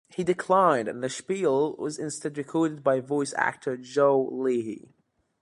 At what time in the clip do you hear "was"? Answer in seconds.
1.75-1.99